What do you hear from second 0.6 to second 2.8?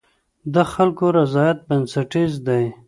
خلکو رضایت بنسټیز دی.